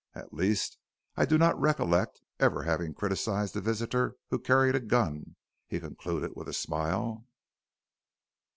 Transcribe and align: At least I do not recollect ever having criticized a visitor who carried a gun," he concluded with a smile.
At 0.15 0.33
least 0.33 0.79
I 1.15 1.25
do 1.25 1.37
not 1.37 1.61
recollect 1.61 2.21
ever 2.39 2.63
having 2.63 2.95
criticized 2.95 3.55
a 3.55 3.61
visitor 3.61 4.17
who 4.31 4.39
carried 4.39 4.73
a 4.73 4.79
gun," 4.79 5.35
he 5.67 5.79
concluded 5.79 6.31
with 6.35 6.47
a 6.47 6.53
smile. 6.53 7.27